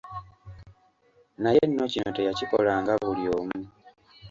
Naye 1.41 1.61
nno 1.67 1.83
kino 1.91 2.09
teyakikolanga 2.15 2.93
buli 3.03 3.25
omu. 3.37 3.59